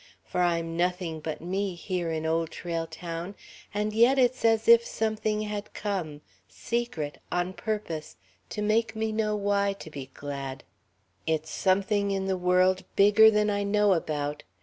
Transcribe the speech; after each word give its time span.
"For 0.25 0.41
I'm 0.41 0.75
nothing 0.75 1.19
but 1.19 1.41
me, 1.41 1.75
here 1.75 2.09
in 2.09 2.25
Old 2.25 2.49
Trail 2.49 2.87
Town, 2.87 3.35
and 3.71 3.93
yet 3.93 4.17
it's 4.17 4.43
as 4.43 4.67
if 4.67 4.83
Something 4.83 5.41
had 5.43 5.75
come, 5.75 6.21
secret, 6.47 7.19
on 7.31 7.53
purpose 7.53 8.17
to 8.49 8.63
make 8.63 8.95
me 8.95 9.11
know 9.11 9.35
why 9.35 9.73
to 9.73 9.91
be 9.91 10.09
glad. 10.15 10.63
"It's 11.27 11.51
something 11.51 12.09
in 12.09 12.25
the 12.25 12.35
world 12.35 12.83
bigger 12.95 13.29
than 13.29 13.51
I 13.51 13.61
know 13.61 13.93
about. 13.93 14.41